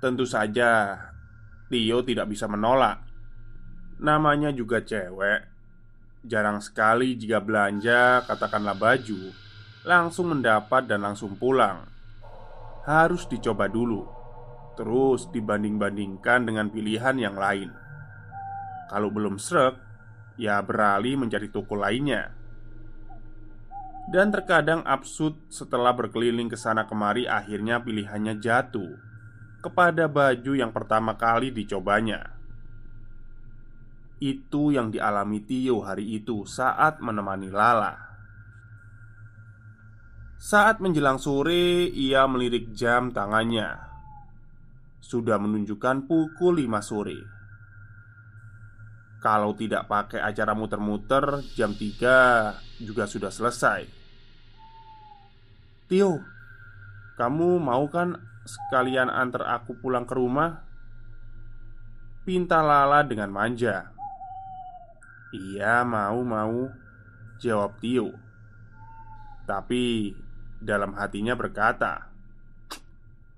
Tentu 0.00 0.24
saja, 0.24 0.96
Tio 1.68 2.00
tidak 2.00 2.32
bisa 2.32 2.48
menolak. 2.48 3.04
Namanya 4.00 4.48
juga 4.48 4.80
cewek. 4.80 5.44
Jarang 6.24 6.64
sekali 6.64 7.16
jika 7.16 7.40
belanja, 7.44 8.24
katakanlah 8.24 8.76
baju, 8.76 9.32
langsung 9.84 10.32
mendapat 10.32 10.88
dan 10.88 11.04
langsung 11.04 11.36
pulang. 11.36 11.84
Harus 12.88 13.28
dicoba 13.28 13.68
dulu, 13.68 14.08
terus 14.76 15.28
dibanding-bandingkan 15.32 16.48
dengan 16.48 16.72
pilihan 16.72 17.16
yang 17.20 17.36
lain. 17.36 17.68
Kalau 18.88 19.12
belum 19.12 19.36
srek, 19.36 19.76
ya 20.40 20.64
beralih 20.64 21.20
mencari 21.20 21.52
toko 21.52 21.76
lainnya. 21.76 22.39
Dan 24.10 24.34
terkadang 24.34 24.82
absurd 24.82 25.38
setelah 25.54 25.94
berkeliling 25.94 26.50
ke 26.50 26.58
sana 26.58 26.82
kemari 26.90 27.30
akhirnya 27.30 27.78
pilihannya 27.78 28.42
jatuh 28.42 28.98
kepada 29.62 30.10
baju 30.10 30.52
yang 30.58 30.74
pertama 30.74 31.14
kali 31.14 31.54
dicobanya. 31.54 32.34
Itu 34.18 34.74
yang 34.74 34.90
dialami 34.90 35.46
Tio 35.46 35.86
hari 35.86 36.18
itu 36.18 36.42
saat 36.42 36.98
menemani 36.98 37.54
Lala. 37.54 37.94
Saat 40.40 40.82
menjelang 40.82 41.22
sore, 41.22 41.86
ia 41.86 42.26
melirik 42.26 42.74
jam 42.74 43.14
tangannya. 43.14 43.78
Sudah 44.98 45.38
menunjukkan 45.38 46.10
pukul 46.10 46.66
5 46.66 46.82
sore. 46.82 47.39
Kalau 49.20 49.52
tidak 49.52 49.84
pakai 49.84 50.24
acara 50.24 50.56
muter-muter, 50.56 51.44
jam 51.52 51.76
3 51.76 52.56
juga 52.80 53.04
sudah 53.04 53.28
selesai. 53.28 53.84
Tio, 55.92 56.24
kamu 57.20 57.60
mau 57.60 57.84
kan 57.92 58.16
sekalian 58.48 59.12
antar 59.12 59.44
aku 59.60 59.76
pulang 59.76 60.08
ke 60.08 60.16
rumah? 60.16 60.64
Pinta 62.24 62.64
Lala 62.64 63.04
dengan 63.04 63.28
manja. 63.28 63.92
Iya, 65.36 65.84
mau, 65.84 66.24
mau, 66.24 66.72
jawab 67.36 67.76
Tio. 67.76 68.16
Tapi 69.44 70.16
dalam 70.64 70.96
hatinya 70.96 71.36
berkata, 71.36 72.08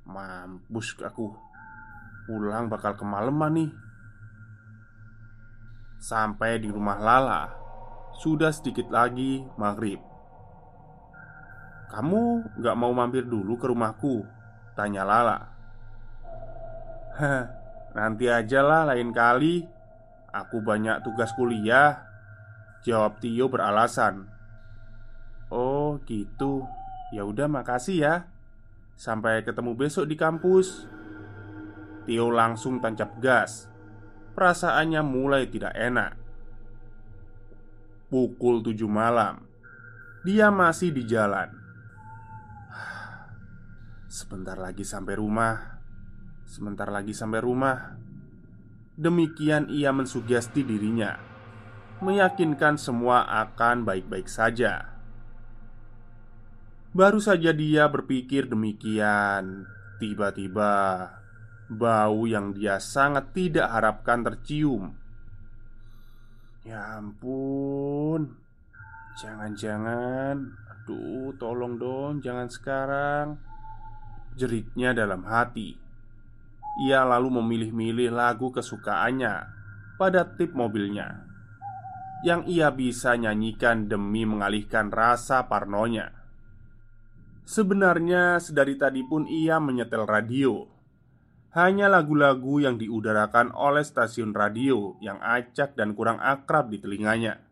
"Mampus 0.06 0.94
aku, 1.02 1.26
pulang 2.30 2.70
bakal 2.70 2.94
kemalaman 2.94 3.52
nih." 3.58 3.70
Sampai 6.02 6.59
di 6.59 6.66
rumah 6.66 6.99
Lala. 6.99 7.47
Sudah 8.18 8.50
sedikit 8.50 8.90
lagi 8.90 9.47
maghrib. 9.54 10.02
Kamu 11.94 12.59
gak 12.59 12.75
mau 12.75 12.90
mampir 12.90 13.23
dulu 13.23 13.54
ke 13.54 13.71
rumahku? 13.71 14.26
Tanya 14.74 15.07
Lala. 15.07 15.38
Hah, 17.22 17.44
nanti 17.94 18.26
aja 18.26 18.66
lah 18.66 18.90
lain 18.90 19.14
kali. 19.14 19.62
Aku 20.35 20.59
banyak 20.59 21.07
tugas 21.07 21.31
kuliah 21.38 22.03
Jawab 22.83 23.22
Tio 23.22 23.46
beralasan. 23.46 24.26
Oh 25.55 26.03
gitu. 26.03 26.66
Ya 27.14 27.22
udah 27.22 27.46
makasih 27.46 28.03
ya. 28.03 28.14
Sampai 28.98 29.46
ketemu 29.46 29.79
besok 29.79 30.11
di 30.11 30.18
kampus. 30.18 30.90
Tio 32.11 32.26
langsung 32.35 32.83
tancap 32.83 33.22
gas 33.22 33.71
perasaannya 34.33 35.01
mulai 35.05 35.49
tidak 35.49 35.73
enak. 35.77 36.16
Pukul 38.12 38.61
tujuh 38.61 38.88
malam, 38.88 39.45
dia 40.25 40.53
masih 40.53 40.92
di 40.92 41.09
jalan. 41.09 41.49
Sebentar 44.12 44.61
lagi 44.61 44.85
sampai 44.85 45.16
rumah, 45.16 45.81
sebentar 46.45 46.92
lagi 46.92 47.16
sampai 47.16 47.40
rumah. 47.40 47.97
Demikian 48.92 49.73
ia 49.73 49.88
mensugesti 49.88 50.61
dirinya, 50.61 51.16
meyakinkan 52.05 52.77
semua 52.77 53.25
akan 53.25 53.88
baik-baik 53.88 54.29
saja. 54.29 54.92
Baru 56.92 57.25
saja 57.25 57.57
dia 57.57 57.88
berpikir 57.88 58.53
demikian, 58.53 59.64
tiba-tiba 59.97 61.09
Bau 61.70 62.27
yang 62.27 62.51
dia 62.57 62.83
sangat 62.83 63.31
tidak 63.31 63.70
harapkan 63.70 64.27
tercium. 64.27 64.98
Ya 66.66 66.98
ampun. 66.98 68.38
Jangan-jangan. 69.18 70.59
Aduh 70.72 71.31
tolong 71.38 71.79
dong 71.79 72.18
jangan 72.18 72.51
sekarang. 72.51 73.38
Jeritnya 74.35 74.96
dalam 74.96 75.22
hati. 75.29 75.79
Ia 76.88 77.05
lalu 77.05 77.37
memilih-milih 77.37 78.16
lagu 78.16 78.48
kesukaannya 78.48 79.44
Pada 80.01 80.25
tip 80.25 80.57
mobilnya 80.57 81.20
Yang 82.25 82.48
ia 82.48 82.72
bisa 82.72 83.12
nyanyikan 83.12 83.92
demi 83.92 84.25
mengalihkan 84.25 84.88
rasa 84.88 85.44
parnonya. 85.53 86.09
Sebenarnya 87.44 88.40
sedari 88.40 88.81
tadi 88.81 89.05
pun 89.05 89.29
ia 89.29 89.61
menyetel 89.61 90.09
radio 90.09 90.71
hanya 91.52 91.92
lagu-lagu 91.92 92.64
yang 92.64 92.80
diudarakan 92.80 93.52
oleh 93.52 93.84
stasiun 93.84 94.32
radio 94.32 94.96
yang 95.04 95.20
acak 95.20 95.76
dan 95.76 95.92
kurang 95.92 96.16
akrab 96.16 96.72
di 96.72 96.80
telinganya. 96.80 97.44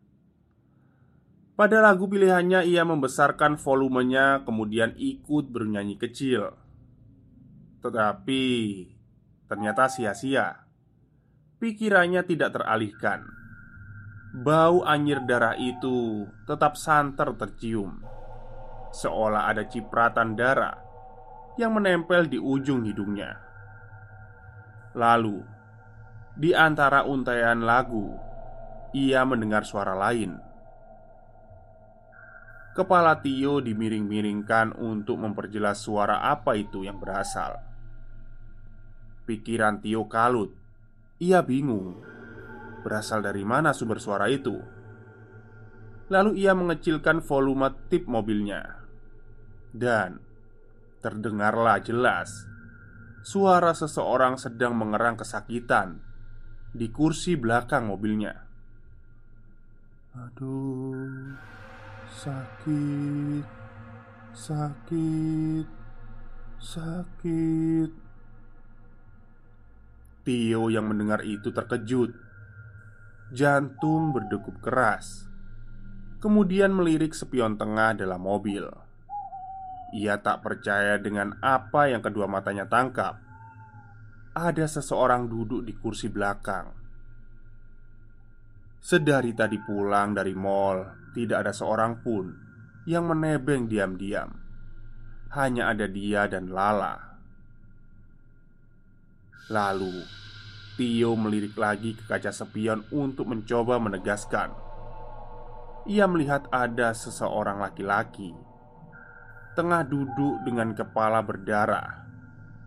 Pada 1.53 1.77
lagu 1.85 2.09
pilihannya, 2.09 2.65
ia 2.65 2.81
membesarkan 2.81 3.61
volumenya, 3.61 4.41
kemudian 4.41 4.97
ikut 4.97 5.53
bernyanyi 5.53 6.01
kecil. 6.01 6.57
Tetapi 7.85 8.43
ternyata 9.45 9.85
sia-sia. 9.85 10.65
Pikirannya 11.61 12.25
tidak 12.25 12.57
teralihkan. 12.57 13.21
Bau 14.33 14.81
anyir 14.81 15.21
darah 15.29 15.53
itu 15.53 16.25
tetap 16.49 16.73
santer 16.73 17.37
tercium, 17.37 18.01
seolah 18.95 19.45
ada 19.51 19.67
cipratan 19.69 20.33
darah 20.33 20.79
yang 21.59 21.77
menempel 21.77 22.25
di 22.25 22.41
ujung 22.41 22.81
hidungnya. 22.87 23.50
Lalu, 24.91 25.39
di 26.35 26.51
antara 26.51 27.07
untaian 27.07 27.63
lagu, 27.63 28.11
ia 28.91 29.23
mendengar 29.23 29.63
suara 29.63 29.95
lain. 29.95 30.35
Kepala 32.71 33.19
Tio 33.19 33.59
dimiring-miringkan 33.59 34.79
untuk 34.79 35.19
memperjelas 35.19 35.83
suara 35.83 36.23
apa 36.23 36.55
itu 36.55 36.87
yang 36.87 36.99
berasal. 36.99 37.59
Pikiran 39.27 39.83
Tio 39.83 40.07
kalut. 40.07 40.55
Ia 41.19 41.43
bingung 41.43 41.99
berasal 42.81 43.21
dari 43.21 43.45
mana 43.45 43.71
sumber 43.71 44.01
suara 44.01 44.27
itu. 44.27 44.57
Lalu 46.11 46.43
ia 46.43 46.51
mengecilkan 46.51 47.23
volume 47.23 47.71
tip 47.87 48.03
mobilnya, 48.09 48.83
dan 49.71 50.19
terdengarlah 50.99 51.79
jelas 51.79 52.51
suara 53.21 53.73
seseorang 53.77 54.37
sedang 54.41 54.73
mengerang 54.73 55.17
kesakitan 55.17 56.01
di 56.73 56.89
kursi 56.89 57.37
belakang 57.37 57.85
mobilnya. 57.89 58.33
Aduh, 60.11 61.37
sakit, 62.11 63.45
sakit, 64.33 65.67
sakit. 66.59 67.91
Tio 70.21 70.63
yang 70.69 70.85
mendengar 70.85 71.25
itu 71.25 71.49
terkejut. 71.49 72.13
Jantung 73.31 74.11
berdegup 74.11 74.59
keras. 74.61 75.25
Kemudian 76.21 76.75
melirik 76.75 77.15
spion 77.15 77.57
tengah 77.57 77.97
dalam 77.97 78.21
mobil. 78.21 78.69
Ia 79.91 80.23
tak 80.23 80.39
percaya 80.39 80.95
dengan 80.95 81.35
apa 81.43 81.91
yang 81.91 81.99
kedua 81.99 82.23
matanya 82.23 82.63
tangkap. 82.63 83.19
Ada 84.31 84.63
seseorang 84.79 85.27
duduk 85.27 85.67
di 85.67 85.75
kursi 85.75 86.07
belakang. 86.07 86.71
Sedari 88.79 89.35
tadi 89.35 89.59
pulang 89.59 90.15
dari 90.15 90.31
mall, 90.31 91.11
tidak 91.11 91.43
ada 91.43 91.51
seorang 91.51 91.99
pun 91.99 92.31
yang 92.87 93.11
menebeng 93.11 93.67
diam-diam. 93.67 94.31
Hanya 95.35 95.75
ada 95.75 95.91
dia 95.91 96.23
dan 96.31 96.47
Lala. 96.47 96.95
Lalu, 99.51 100.07
Tio 100.79 101.19
melirik 101.19 101.59
lagi 101.59 101.99
ke 101.99 102.07
kaca 102.07 102.31
spion 102.31 102.87
untuk 102.95 103.27
mencoba 103.27 103.75
menegaskan. 103.75 104.55
Ia 105.91 106.07
melihat 106.07 106.47
ada 106.47 106.95
seseorang 106.95 107.59
laki-laki 107.59 108.31
tengah 109.51 109.83
duduk 109.83 110.47
dengan 110.47 110.71
kepala 110.71 111.19
berdarah, 111.19 112.07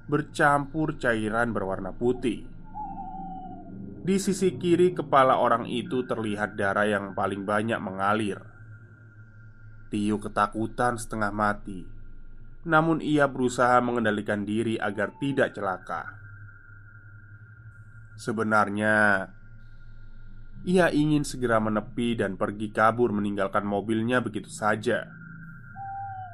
bercampur 0.04 1.00
cairan 1.00 1.56
berwarna 1.56 1.96
putih. 1.96 2.44
Di 4.04 4.20
sisi 4.20 4.60
kiri 4.60 4.92
kepala 4.92 5.40
orang 5.40 5.64
itu 5.64 6.04
terlihat 6.04 6.60
darah 6.60 6.84
yang 6.84 7.16
paling 7.16 7.48
banyak 7.48 7.80
mengalir. 7.80 8.36
Tio 9.88 10.20
ketakutan 10.20 11.00
setengah 11.00 11.32
mati, 11.32 11.88
namun 12.68 13.00
ia 13.00 13.24
berusaha 13.32 13.80
mengendalikan 13.80 14.44
diri 14.44 14.76
agar 14.76 15.16
tidak 15.16 15.56
celaka. 15.56 16.20
Sebenarnya, 18.20 19.24
ia 20.68 20.92
ingin 20.92 21.24
segera 21.24 21.56
menepi 21.60 22.20
dan 22.20 22.36
pergi 22.36 22.68
kabur 22.68 23.08
meninggalkan 23.08 23.64
mobilnya 23.64 24.20
begitu 24.20 24.52
saja. 24.52 25.23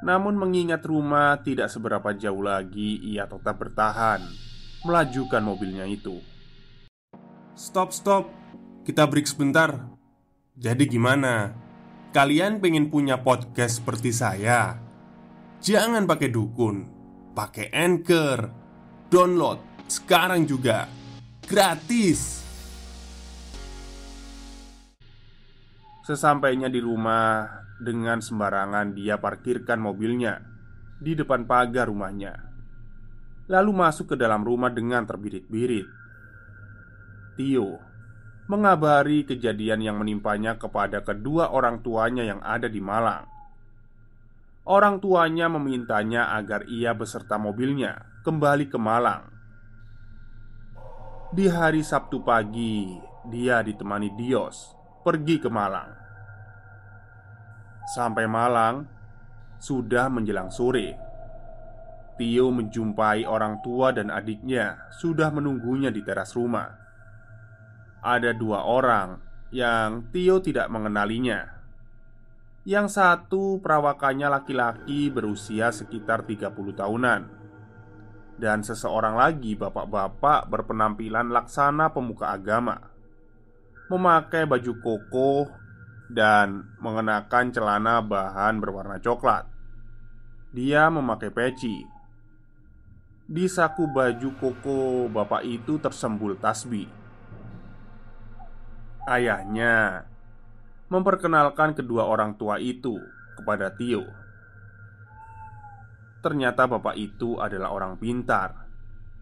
Namun 0.01 0.33
mengingat 0.33 0.81
rumah 0.85 1.37
tidak 1.45 1.69
seberapa 1.69 2.09
jauh 2.17 2.41
lagi 2.41 2.97
Ia 3.13 3.29
tetap 3.29 3.61
bertahan 3.61 4.21
Melajukan 4.81 5.45
mobilnya 5.45 5.85
itu. 5.85 6.17
Stop, 7.53 7.93
stop. 7.93 8.25
Kita 8.81 9.05
break 9.05 9.29
sebentar. 9.29 9.77
Jadi 10.57 10.89
gimana? 10.89 11.53
Kalian 12.09 12.57
pengen 12.57 12.89
punya 12.89 13.21
podcast 13.21 13.77
seperti 13.77 14.09
saya? 14.09 14.81
Jangan 15.61 16.09
pakai 16.09 16.33
dukun 16.33 16.77
Pakai 17.37 17.69
anchor. 17.69 18.49
Download 19.07 19.71
sekarang 19.91 20.47
juga. 20.47 20.87
Gratis. 21.45 22.41
Sesampainya 26.01 26.67
di 26.71 26.81
rumah, 26.81 27.60
dengan 27.81 28.21
sembarangan 28.21 28.93
dia 28.93 29.17
parkirkan 29.17 29.81
mobilnya 29.81 30.37
di 31.01 31.17
depan 31.17 31.49
pagar 31.49 31.89
rumahnya, 31.89 32.37
lalu 33.49 33.71
masuk 33.73 34.13
ke 34.13 34.15
dalam 34.21 34.45
rumah 34.45 34.69
dengan 34.69 35.01
terbirit-birit. 35.09 35.89
Tio 37.33 37.81
mengabari 38.45 39.25
kejadian 39.25 39.81
yang 39.81 39.97
menimpanya 39.97 40.61
kepada 40.61 41.01
kedua 41.01 41.49
orang 41.49 41.81
tuanya 41.81 42.21
yang 42.21 42.43
ada 42.45 42.69
di 42.69 42.77
Malang. 42.83 43.25
Orang 44.67 45.01
tuanya 45.01 45.49
memintanya 45.49 46.37
agar 46.37 46.69
ia 46.69 46.93
beserta 46.93 47.41
mobilnya 47.41 48.21
kembali 48.21 48.69
ke 48.69 48.77
Malang. 48.77 49.25
Di 51.33 51.47
hari 51.47 51.81
Sabtu 51.81 52.21
pagi, 52.21 52.93
dia 53.25 53.63
ditemani 53.63 54.13
Dios 54.19 54.75
pergi 55.01 55.41
ke 55.41 55.49
Malang. 55.49 56.10
Sampai 57.91 58.23
Malang 58.23 58.87
Sudah 59.59 60.07
menjelang 60.07 60.47
sore. 60.47 60.95
Tio 62.15 62.47
menjumpai 62.47 63.27
orang 63.27 63.59
tua 63.59 63.91
dan 63.91 64.07
adiknya 64.07 64.87
Sudah 64.95 65.27
menunggunya 65.27 65.91
di 65.91 65.99
teras 65.99 66.31
rumah. 66.31 66.71
Ada 67.99 68.31
dua 68.31 68.63
orang 68.63 69.19
Yang 69.51 70.07
Tio 70.15 70.39
tidak 70.39 70.71
mengenalinya. 70.71 71.43
Yang 72.63 72.95
satu 72.95 73.59
perawakannya 73.59 74.39
laki-laki 74.39 75.11
berusia 75.11 75.75
sekitar 75.75 76.23
30 76.23 76.47
tahunan. 76.71 77.21
Dan 78.39 78.63
seseorang 78.63 79.19
lagi 79.19 79.59
bapak-bapak 79.59 80.47
berpenampilan 80.47 81.27
laksana 81.27 81.91
pemuka 81.91 82.31
agama. 82.31 82.79
Memakai 83.91 84.47
baju 84.47 84.73
koko 84.79 85.60
dan 86.11 86.75
mengenakan 86.83 87.55
celana 87.55 88.03
bahan 88.03 88.59
berwarna 88.59 88.99
coklat. 88.99 89.47
Dia 90.51 90.91
memakai 90.91 91.31
peci. 91.31 91.87
Di 93.31 93.47
saku 93.47 93.87
baju 93.87 94.29
koko 94.35 95.07
bapak 95.07 95.47
itu 95.47 95.79
tersembul 95.79 96.35
tasbih. 96.35 96.91
Ayahnya 99.07 100.03
memperkenalkan 100.91 101.71
kedua 101.71 102.03
orang 102.03 102.35
tua 102.35 102.59
itu 102.59 102.99
kepada 103.39 103.71
Tio. 103.71 104.03
Ternyata 106.19 106.67
bapak 106.67 106.99
itu 106.99 107.39
adalah 107.39 107.71
orang 107.71 107.95
pintar 107.95 108.67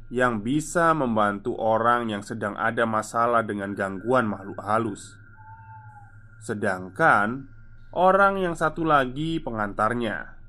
yang 0.10 0.41
bisa 0.41 0.97
membantu 0.97 1.54
orang 1.54 2.10
yang 2.10 2.25
sedang 2.25 2.58
ada 2.58 2.89
masalah 2.89 3.45
dengan 3.45 3.78
gangguan 3.78 4.25
makhluk 4.25 4.58
halus. 4.65 5.13
Sedangkan 6.39 7.52
orang 7.91 8.39
yang 8.39 8.56
satu 8.56 8.88
lagi 8.88 9.43
pengantarnya. 9.43 10.39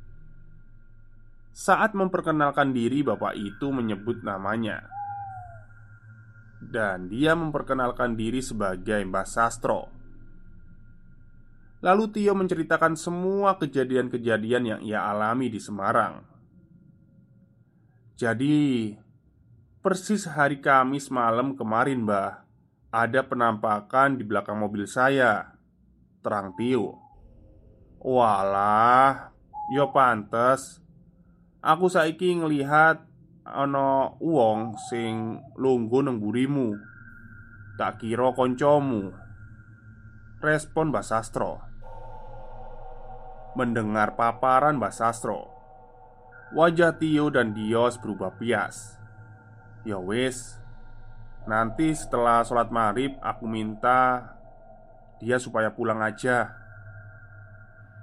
Saat 1.51 1.99
memperkenalkan 1.99 2.71
diri, 2.71 3.03
bapak 3.03 3.35
itu 3.35 3.75
menyebut 3.75 4.23
namanya, 4.23 4.87
dan 6.63 7.11
dia 7.11 7.35
memperkenalkan 7.35 8.15
diri 8.15 8.39
sebagai 8.39 9.03
Mbah 9.03 9.27
Sastro. 9.27 9.91
Lalu 11.83 12.05
Tio 12.15 12.39
menceritakan 12.39 12.95
semua 12.95 13.59
kejadian-kejadian 13.59 14.65
yang 14.65 14.81
ia 14.85 15.01
alami 15.11 15.51
di 15.51 15.59
Semarang. 15.59 16.23
Jadi, 18.15 18.95
persis 19.81 20.29
hari 20.29 20.61
Kamis 20.61 21.09
malam 21.11 21.57
kemarin, 21.57 22.05
Mbah, 22.05 22.47
ada 22.95 23.21
penampakan 23.27 24.21
di 24.21 24.23
belakang 24.23 24.61
mobil 24.61 24.85
saya 24.85 25.60
terang 26.21 26.53
Tio 26.57 27.01
Walah, 28.01 29.37
yo 29.73 29.93
pantes 29.93 30.81
Aku 31.61 31.93
saiki 31.93 32.41
ngelihat 32.41 33.05
ana 33.45 34.17
wong 34.17 34.81
sing 34.89 35.45
lungguh 35.61 36.01
nang 36.01 36.17
burimu. 36.17 36.73
Tak 37.77 38.01
kira 38.01 38.33
koncomu. 38.33 39.13
Respon 40.41 40.89
Mbak 40.89 41.05
Sastro. 41.05 41.61
Mendengar 43.61 44.17
paparan 44.17 44.81
Mbak 44.81 44.95
Sastro, 44.95 45.53
wajah 46.57 46.97
Tio 46.97 47.29
dan 47.29 47.53
Dios 47.53 48.01
berubah 48.01 48.33
pias. 48.41 48.97
Ya 49.85 50.01
wis, 50.01 50.57
nanti 51.45 51.93
setelah 51.93 52.41
sholat 52.41 52.73
maghrib 52.73 53.21
aku 53.21 53.45
minta 53.45 54.33
dia 55.21 55.37
supaya 55.37 55.69
pulang 55.71 56.01
aja. 56.01 56.57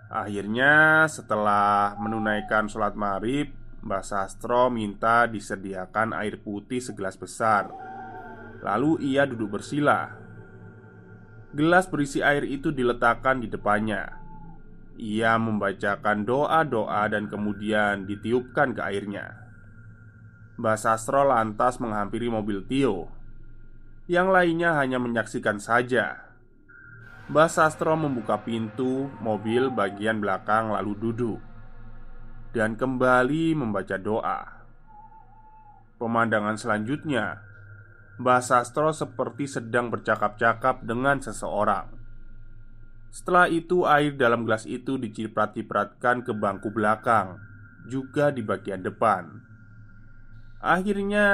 Akhirnya, 0.07 1.03
setelah 1.09 1.97
menunaikan 1.99 2.71
sholat 2.71 2.95
maghrib, 2.95 3.51
Mbak 3.83 4.03
Sastro 4.05 4.71
minta 4.71 5.27
disediakan 5.27 6.15
air 6.15 6.39
putih 6.39 6.79
segelas 6.79 7.19
besar. 7.19 7.73
Lalu 8.63 9.11
ia 9.11 9.27
duduk 9.27 9.59
bersila. 9.59 10.15
Gelas 11.51 11.89
berisi 11.89 12.23
air 12.23 12.47
itu 12.47 12.71
diletakkan 12.71 13.43
di 13.43 13.51
depannya. 13.51 14.13
Ia 14.97 15.35
membacakan 15.37 16.23
doa-doa 16.25 17.03
dan 17.11 17.27
kemudian 17.27 18.07
ditiupkan 18.07 18.73
ke 18.77 18.81
airnya. 18.81 19.25
Mbak 20.57 20.77
Sastro 20.79 21.27
lantas 21.27 21.77
menghampiri 21.77 22.31
mobil 22.31 22.65
Tio. 22.65 23.11
Yang 24.07 24.27
lainnya 24.31 24.71
hanya 24.79 24.97
menyaksikan 24.97 25.59
saja 25.59 26.26
Mbah 27.27 27.51
Sastro 27.51 27.91
membuka 27.99 28.39
pintu 28.39 29.11
mobil 29.19 29.67
bagian 29.67 30.23
belakang 30.23 30.71
lalu 30.71 30.95
duduk 30.95 31.39
Dan 32.55 32.79
kembali 32.79 33.51
membaca 33.51 33.99
doa. 33.99 34.63
Pemandangan 35.99 36.55
selanjutnya 36.55 37.43
Mbah 38.23 38.39
Sastro 38.39 38.95
seperti 38.95 39.43
sedang 39.43 39.91
bercakap-cakap 39.91 40.87
dengan 40.87 41.19
seseorang. 41.19 41.91
Setelah 43.11 43.51
itu 43.51 43.83
air 43.83 44.15
dalam 44.15 44.47
gelas 44.47 44.63
itu 44.63 44.95
diciprat-cipratkan 44.95 46.23
ke 46.23 46.31
bangku 46.31 46.71
belakang 46.71 47.43
Juga 47.91 48.31
di 48.31 48.39
bagian 48.39 48.87
depan. 48.87 49.43
Akhirnya 50.63 51.27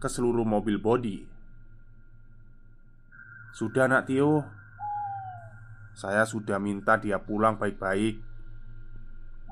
ke 0.00 0.08
seluruh 0.08 0.48
mobil 0.48 0.80
bodi. 0.80 1.28
Sudah 3.52 3.84
nak 3.84 4.08
Tio 4.08 4.59
saya 6.00 6.24
sudah 6.24 6.56
minta 6.56 6.96
dia 6.96 7.20
pulang 7.20 7.60
baik-baik 7.60 8.24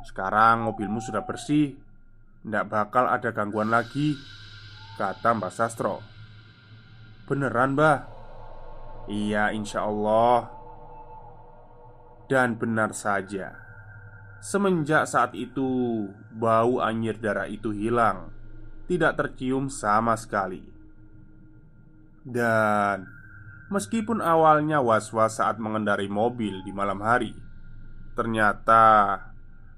Sekarang 0.08 0.64
mobilmu 0.64 1.04
sudah 1.04 1.20
bersih 1.28 1.76
Tidak 2.40 2.64
bakal 2.72 3.04
ada 3.04 3.36
gangguan 3.36 3.68
lagi 3.68 4.16
Kata 4.96 5.36
Mbak 5.36 5.52
Sastro 5.52 6.00
Beneran 7.28 7.76
mbah? 7.76 8.08
Iya 9.12 9.52
insya 9.52 9.84
Allah 9.84 10.48
Dan 12.32 12.56
benar 12.56 12.96
saja, 12.96 13.56
semenjak 14.40 15.04
saat 15.04 15.32
itu 15.32 16.08
bau 16.28 16.84
anyir 16.84 17.16
darah 17.16 17.48
itu 17.48 17.72
hilang, 17.72 18.28
tidak 18.84 19.16
tercium 19.16 19.72
sama 19.72 20.12
sekali. 20.12 20.60
Dan 22.20 23.17
meskipun 23.68 24.20
awalnya 24.24 24.80
was-was 24.80 25.40
saat 25.40 25.60
mengendarai 25.60 26.08
mobil 26.08 26.60
di 26.64 26.72
malam 26.72 27.00
hari, 27.04 27.36
ternyata 28.16 29.16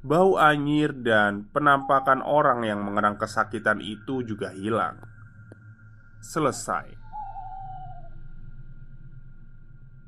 bau 0.01 0.41
anyir 0.41 0.97
dan 0.97 1.45
penampakan 1.53 2.25
orang 2.25 2.65
yang 2.65 2.81
mengerang 2.81 3.21
kesakitan 3.21 3.85
itu 3.85 4.25
juga 4.25 4.51
hilang. 4.55 4.97
Selesai. 6.21 7.01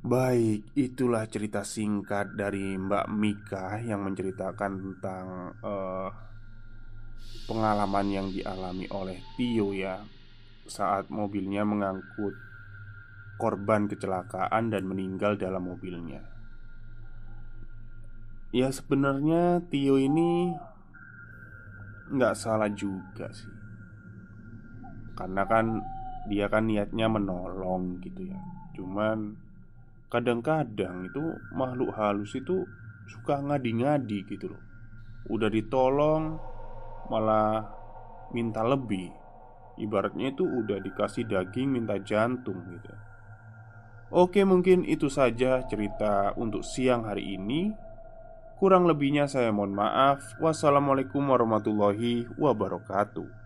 Baik, 0.02 0.66
itulah 0.74 1.30
cerita 1.30 1.62
singkat 1.62 2.34
dari 2.34 2.74
Mbak 2.74 3.06
Mika 3.14 3.78
yang 3.78 4.02
menceritakan 4.02 4.72
tentang 4.82 5.54
uh, 5.62 6.10
pengalaman 7.46 8.06
yang 8.10 8.26
dialami 8.34 8.90
oleh 8.90 9.22
Tio 9.38 9.70
ya 9.70 10.02
saat 10.66 11.06
mobilnya 11.06 11.62
mengangkut 11.62 12.34
korban 13.42 13.90
kecelakaan 13.90 14.70
dan 14.70 14.86
meninggal 14.86 15.34
dalam 15.34 15.66
mobilnya. 15.66 16.22
Ya 18.54 18.70
sebenarnya 18.70 19.66
Tio 19.66 19.98
ini 19.98 20.54
nggak 22.14 22.38
salah 22.38 22.70
juga 22.70 23.34
sih, 23.34 23.50
karena 25.18 25.42
kan 25.50 25.82
dia 26.30 26.46
kan 26.46 26.70
niatnya 26.70 27.10
menolong 27.10 27.98
gitu 27.98 28.30
ya. 28.30 28.38
Cuman 28.78 29.34
kadang-kadang 30.12 31.08
itu 31.08 31.24
makhluk 31.56 31.96
halus 31.96 32.36
itu 32.36 32.68
suka 33.08 33.40
ngadi-ngadi 33.40 34.28
gitu 34.28 34.52
loh 34.52 34.62
Udah 35.32 35.48
ditolong 35.48 36.36
malah 37.08 37.64
minta 38.36 38.60
lebih 38.60 39.08
Ibaratnya 39.80 40.36
itu 40.36 40.44
udah 40.44 40.84
dikasih 40.84 41.24
daging 41.24 41.72
minta 41.72 41.96
jantung 41.96 42.60
gitu 42.68 42.92
Oke 44.12 44.44
mungkin 44.44 44.84
itu 44.84 45.08
saja 45.08 45.64
cerita 45.64 46.36
untuk 46.36 46.62
siang 46.62 47.08
hari 47.08 47.40
ini. 47.40 47.72
Kurang 48.60 48.84
lebihnya 48.84 49.24
saya 49.24 49.48
mohon 49.50 49.72
maaf. 49.72 50.20
Wassalamualaikum 50.36 51.24
warahmatullahi 51.24 52.28
wabarakatuh 52.36 53.41